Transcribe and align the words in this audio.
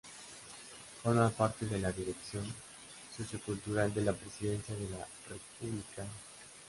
Forma 1.03 1.29
parte 1.29 1.67
de 1.67 1.77
la 1.77 1.91
Dirección 1.91 2.43
Sociocultural 3.15 3.93
de 3.93 4.01
la 4.01 4.13
Presidencia 4.13 4.73
de 4.73 4.89
la 4.89 5.07
República. 5.29 6.03